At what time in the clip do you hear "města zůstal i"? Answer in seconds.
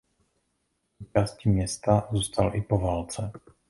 1.49-2.61